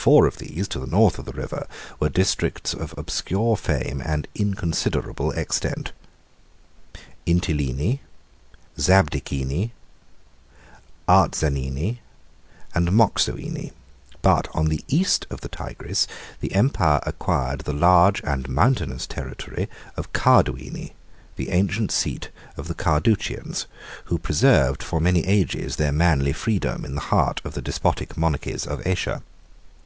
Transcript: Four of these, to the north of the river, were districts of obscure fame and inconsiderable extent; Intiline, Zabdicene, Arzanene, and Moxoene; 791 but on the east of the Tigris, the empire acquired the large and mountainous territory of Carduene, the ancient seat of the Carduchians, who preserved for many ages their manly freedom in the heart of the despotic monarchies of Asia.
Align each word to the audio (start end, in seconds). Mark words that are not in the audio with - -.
Four 0.00 0.24
of 0.26 0.38
these, 0.38 0.66
to 0.68 0.78
the 0.78 0.86
north 0.86 1.18
of 1.18 1.26
the 1.26 1.34
river, 1.34 1.66
were 2.00 2.08
districts 2.08 2.72
of 2.72 2.94
obscure 2.96 3.54
fame 3.54 4.00
and 4.02 4.26
inconsiderable 4.34 5.30
extent; 5.32 5.92
Intiline, 7.26 7.98
Zabdicene, 8.78 9.72
Arzanene, 11.06 11.98
and 12.74 12.88
Moxoene; 12.92 13.52
791 13.72 13.72
but 14.22 14.48
on 14.54 14.68
the 14.68 14.82
east 14.88 15.26
of 15.28 15.42
the 15.42 15.50
Tigris, 15.50 16.06
the 16.40 16.54
empire 16.54 17.00
acquired 17.02 17.60
the 17.60 17.74
large 17.74 18.22
and 18.24 18.48
mountainous 18.48 19.06
territory 19.06 19.68
of 19.98 20.14
Carduene, 20.14 20.92
the 21.36 21.50
ancient 21.50 21.92
seat 21.92 22.30
of 22.56 22.68
the 22.68 22.74
Carduchians, 22.74 23.66
who 24.06 24.18
preserved 24.18 24.82
for 24.82 24.98
many 24.98 25.26
ages 25.26 25.76
their 25.76 25.92
manly 25.92 26.32
freedom 26.32 26.86
in 26.86 26.94
the 26.94 27.02
heart 27.12 27.42
of 27.44 27.52
the 27.52 27.60
despotic 27.60 28.16
monarchies 28.16 28.66
of 28.66 28.84
Asia. 28.86 29.22